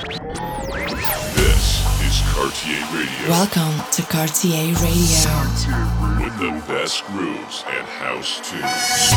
[0.00, 3.28] This is Cartier Radio.
[3.28, 5.30] Welcome to Cartier Radio.
[6.18, 9.12] With the best grooves and house tunes.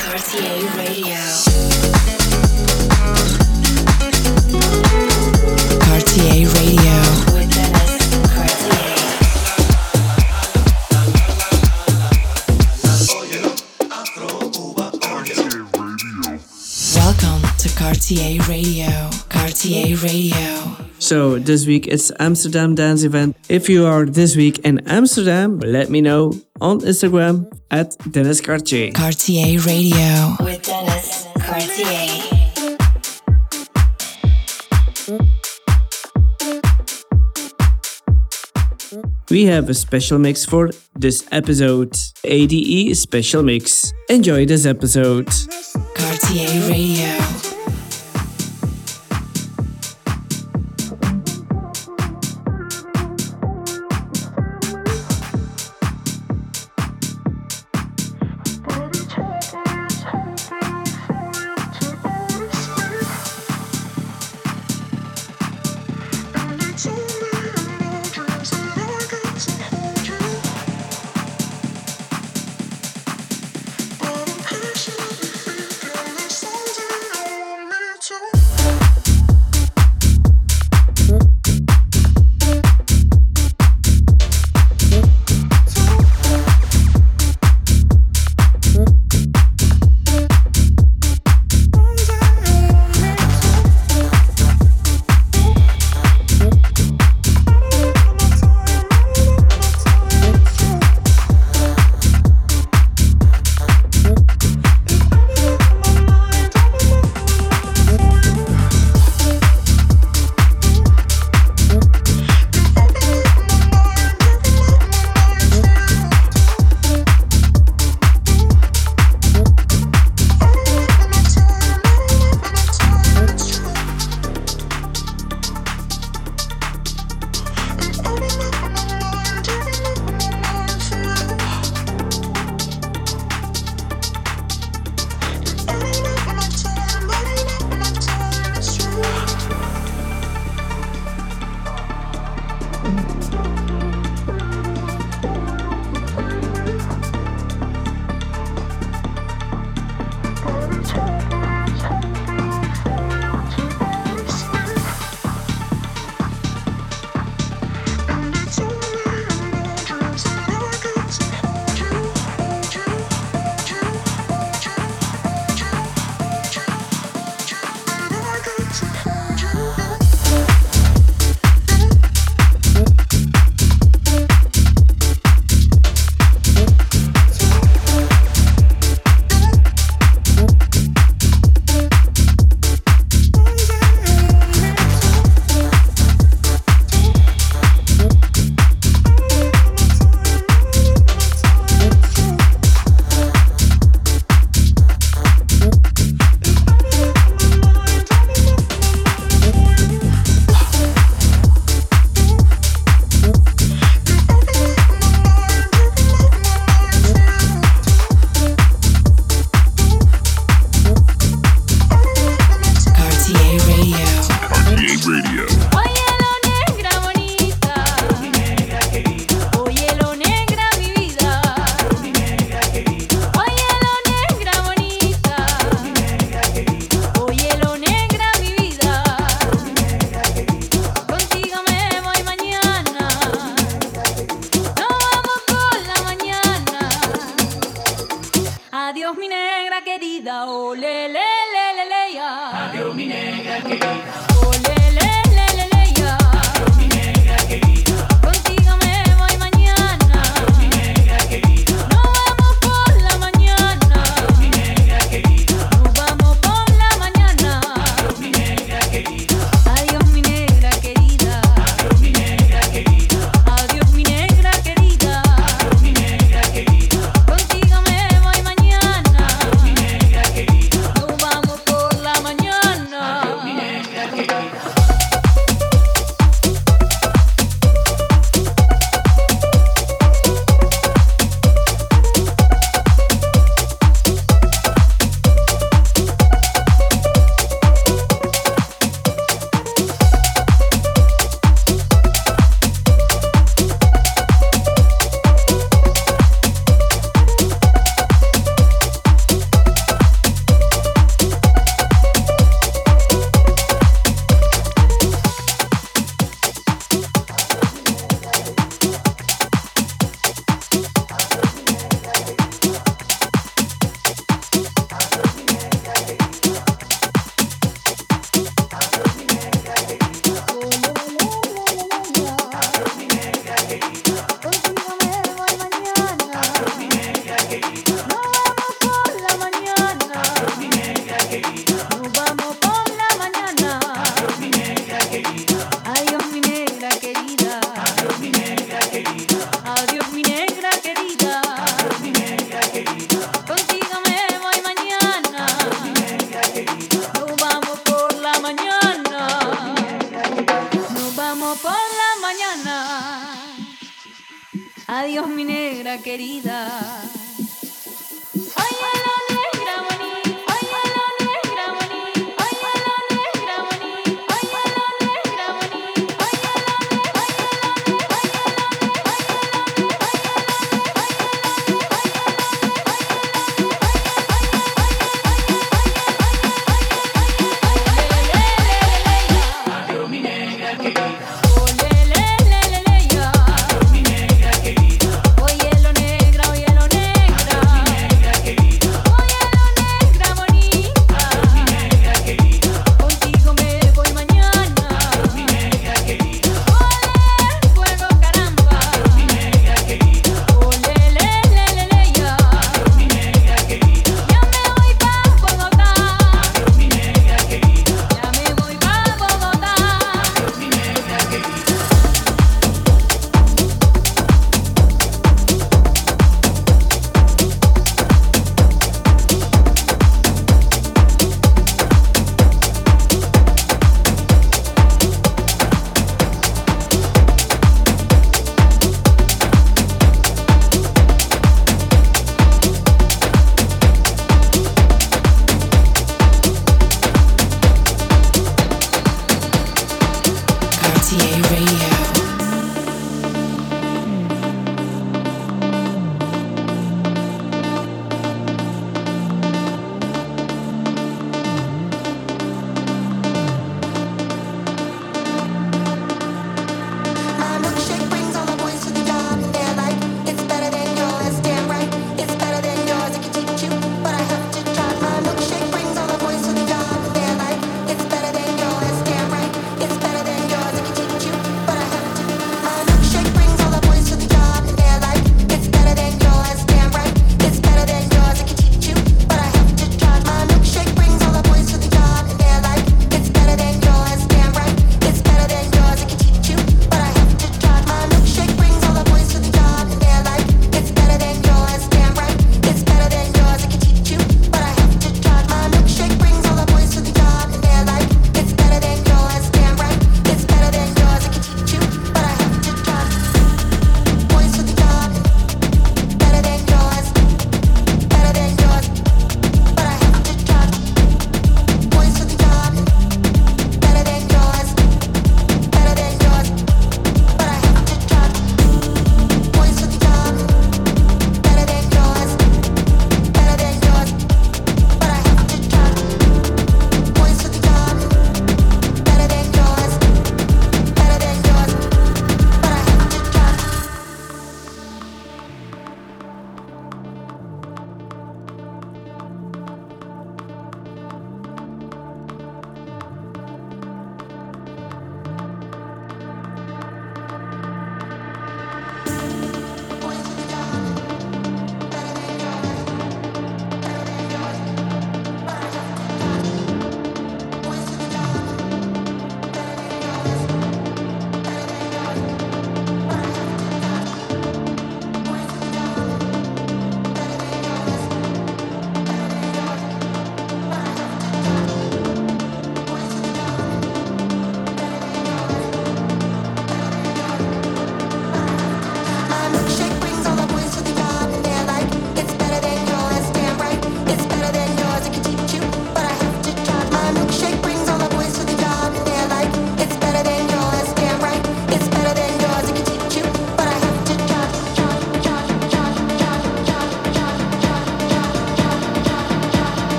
[0.00, 1.20] Cartier Radio.
[5.84, 7.27] Cartier Radio.
[17.88, 19.08] Cartier Radio.
[19.30, 20.76] Cartier Radio.
[20.98, 23.34] So this week it's Amsterdam Dance Event.
[23.48, 28.92] If you are this week in Amsterdam, let me know on Instagram at Dennis Cartier.
[28.92, 30.36] Cartier Radio.
[30.40, 32.24] With Dennis Cartier.
[39.30, 41.96] We have a special mix for this episode.
[42.22, 43.94] ADE special mix.
[44.10, 45.30] Enjoy this episode.
[45.94, 47.27] Cartier Radio.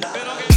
[0.00, 0.53] Pero que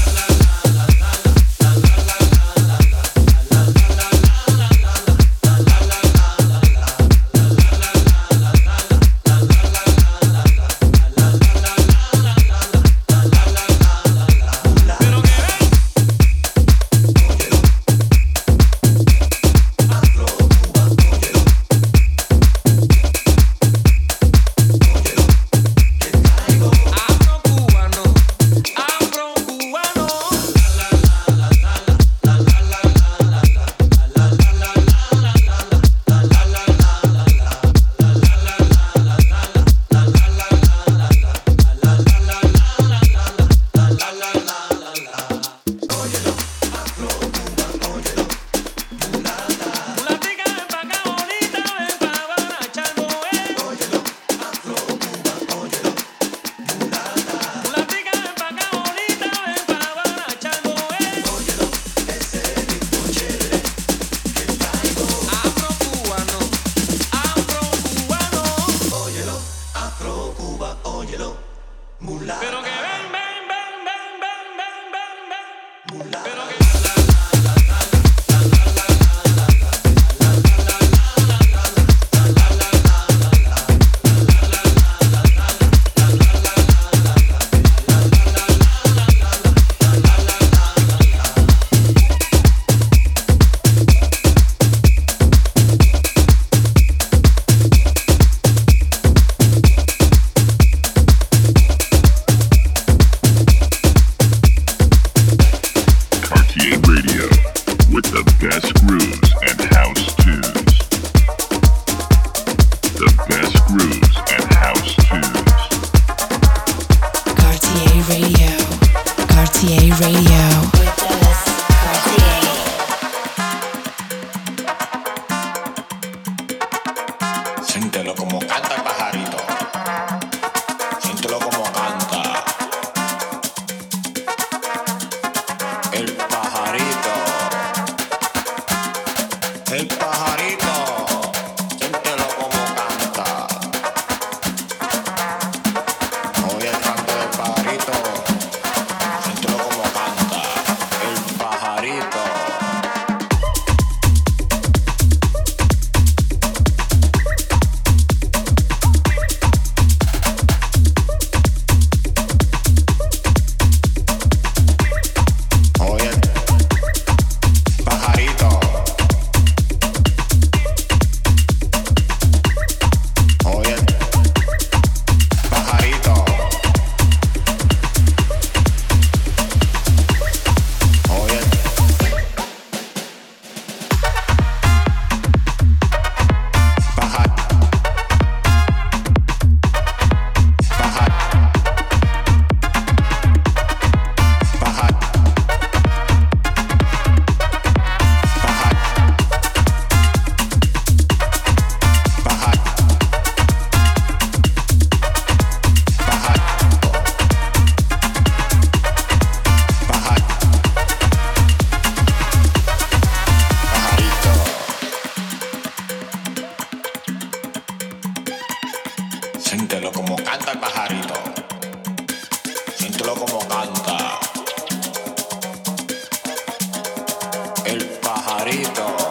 [228.27, 229.06] Harido.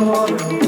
[0.00, 0.59] sorrow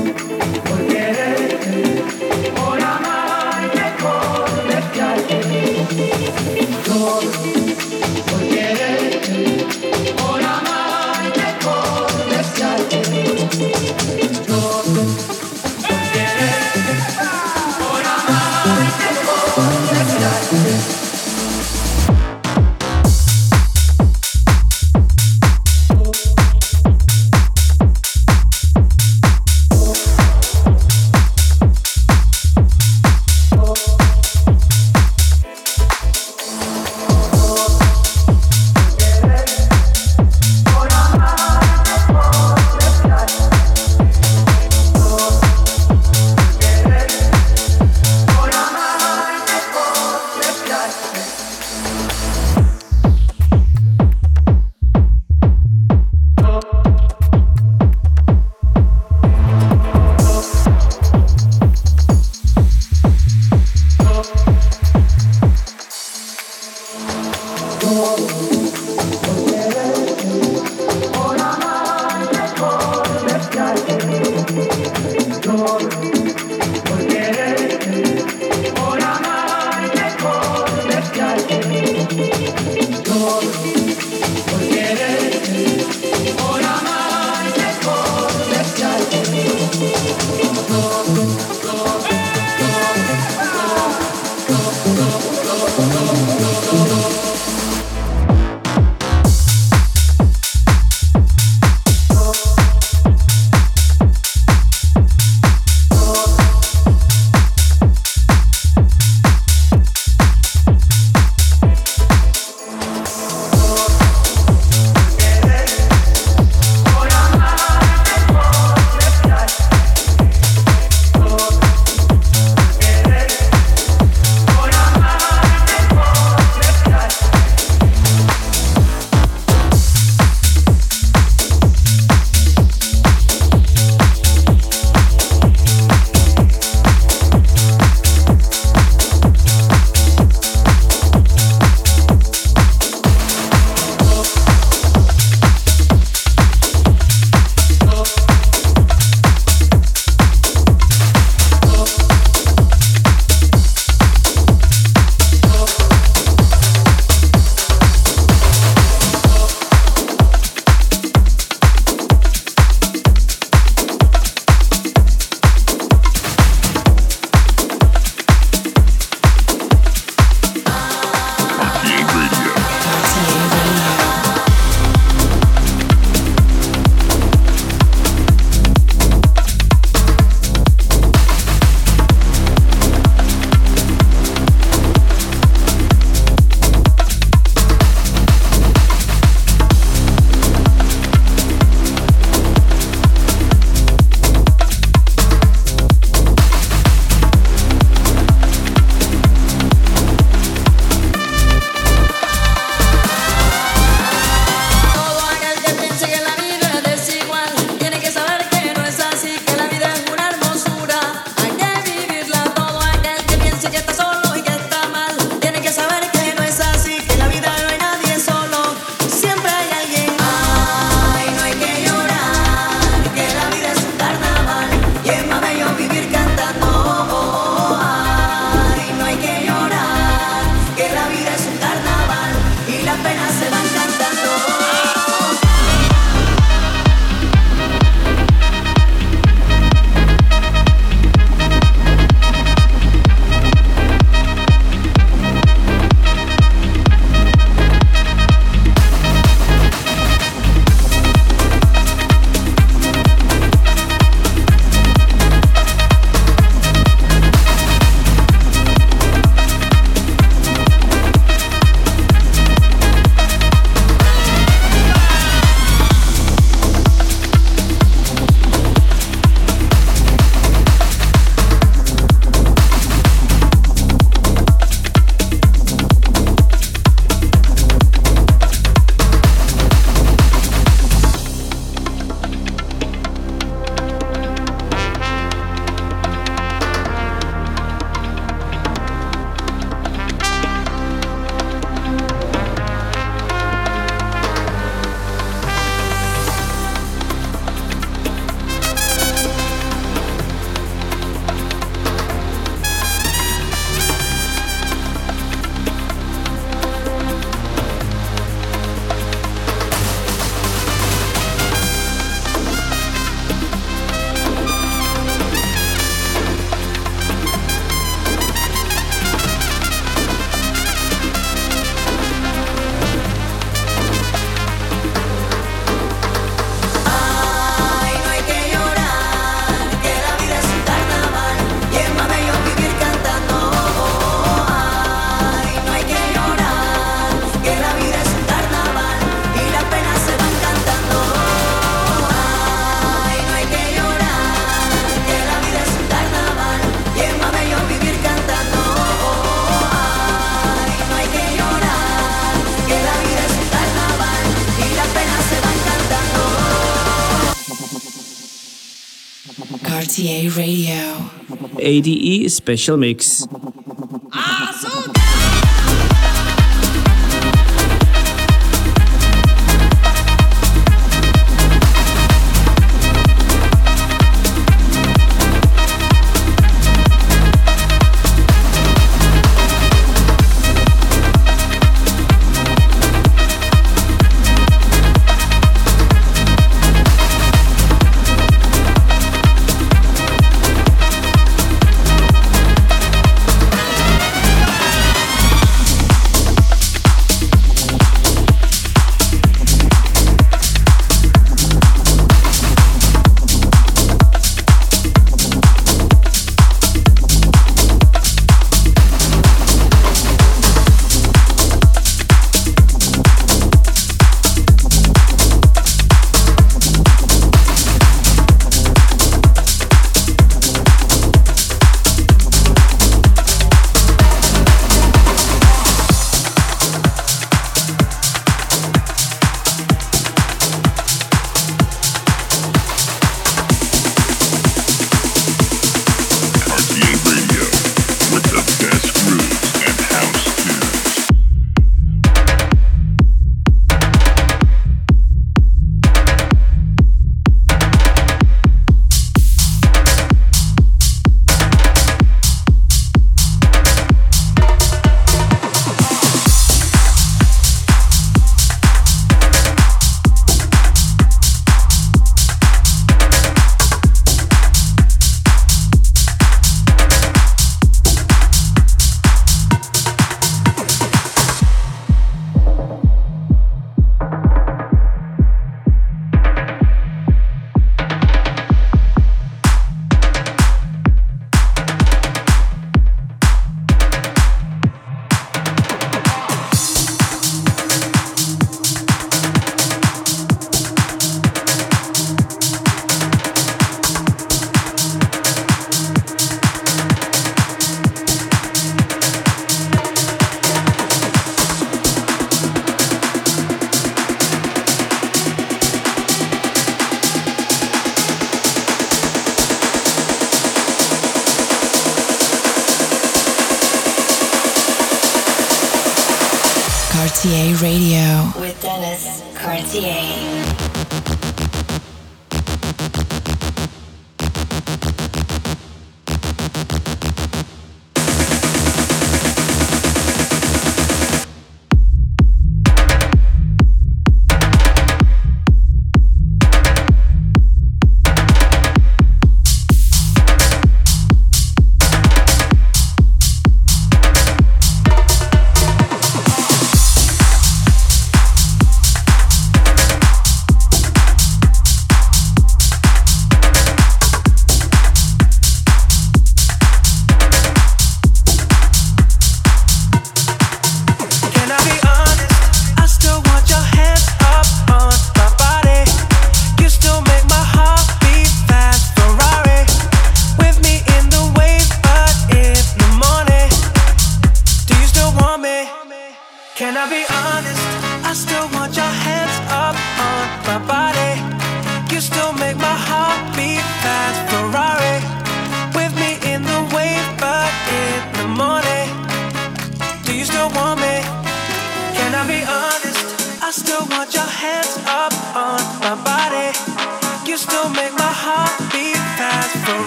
[361.62, 363.26] ADE Special Mix.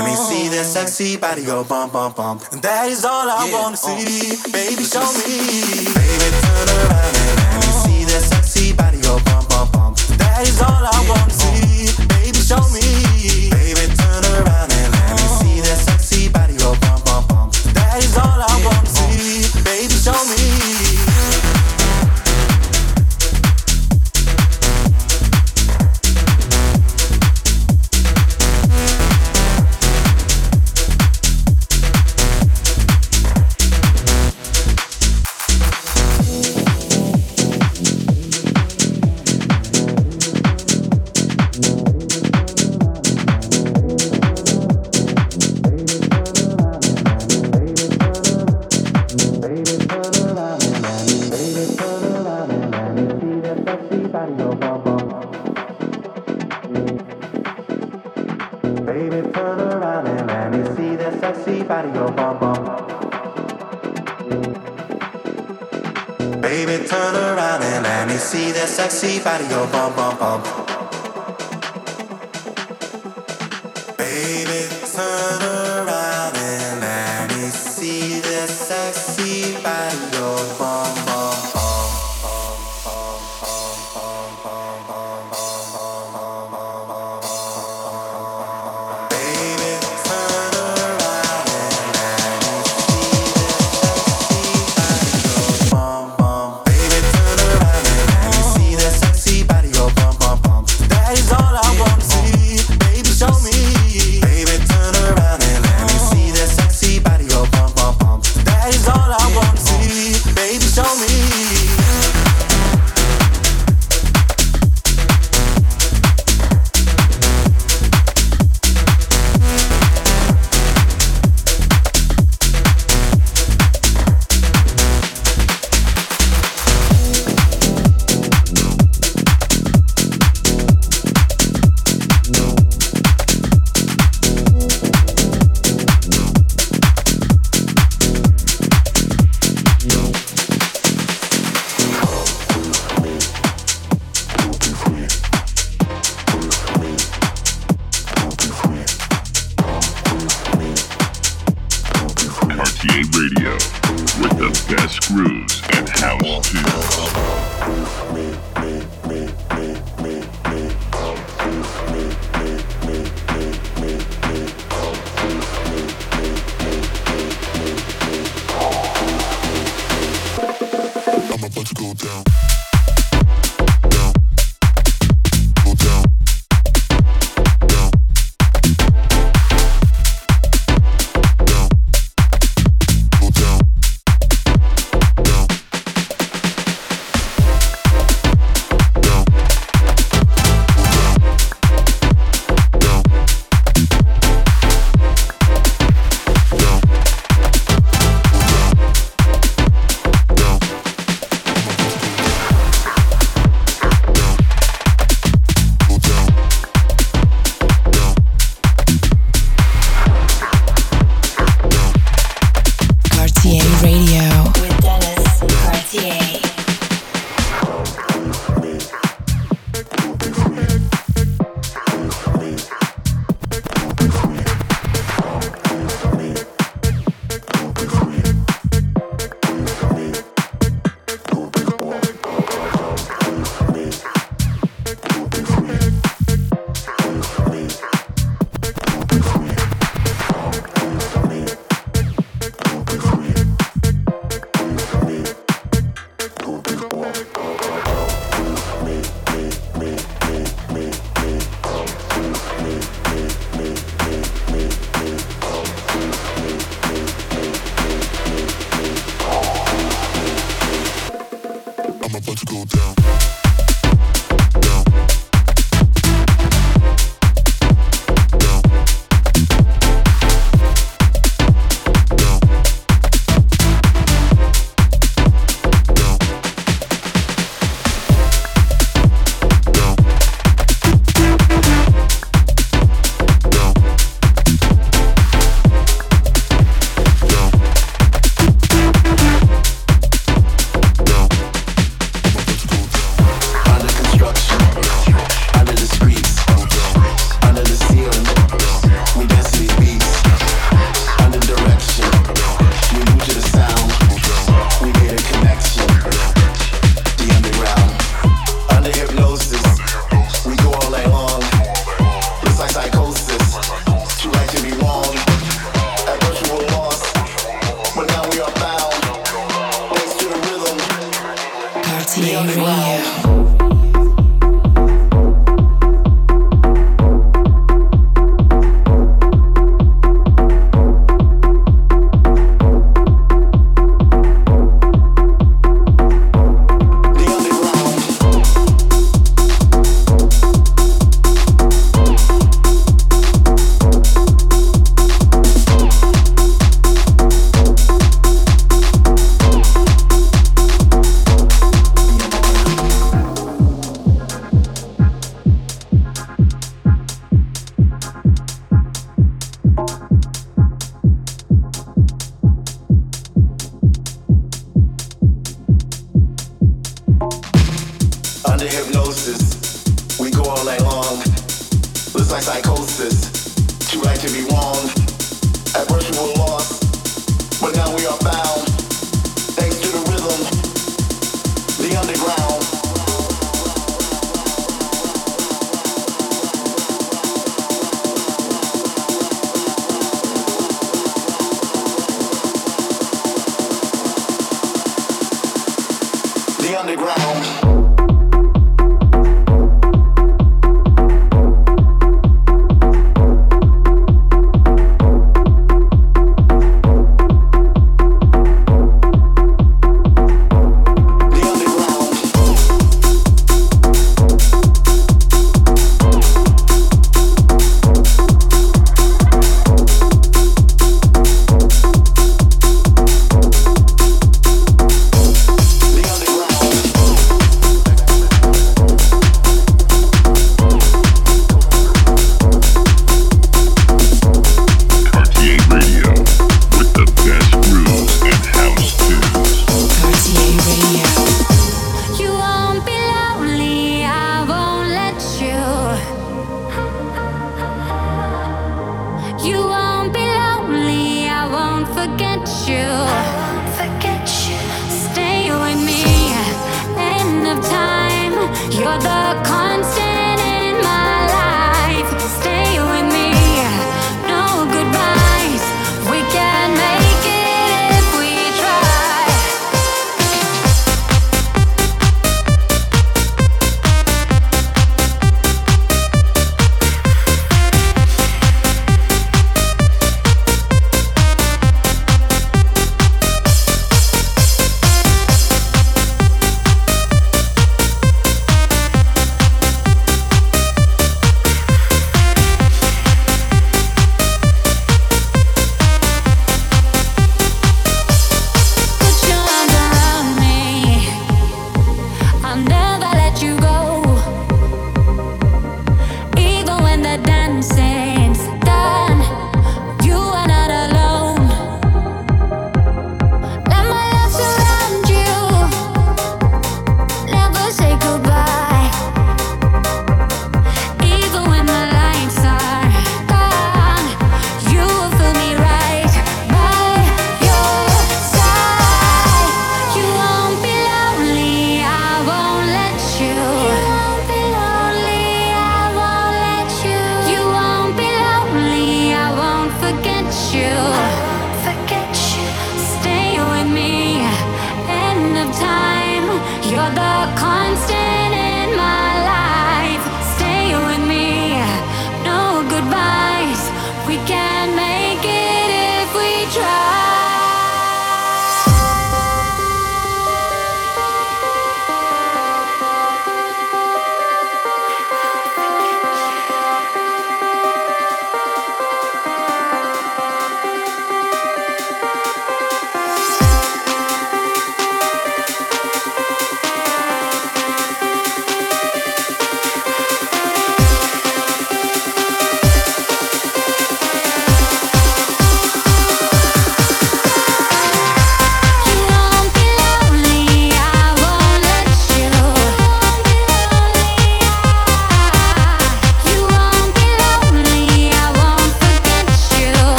[0.00, 0.62] Let me see that oh.
[0.62, 2.42] sexy body go bump, bump, bump.
[2.52, 3.52] And that is all I yeah.
[3.52, 4.32] wanna see.
[4.32, 4.50] Oh.
[4.50, 5.92] Baby, show me.
[5.92, 9.96] Baby, turn around and let me see that sexy body go bump, bump, bump.
[10.16, 11.92] That is all I wanna see.
[11.92, 12.06] Oh.
[12.16, 13.49] Baby, show me.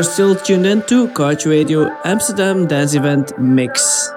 [0.00, 4.10] you're still tuned in to Coach Radio Amsterdam Dance Event Mix.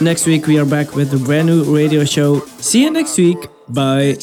[0.00, 2.40] Next week, we are back with a brand new radio show.
[2.58, 3.36] See you next week.
[3.68, 4.16] Bye.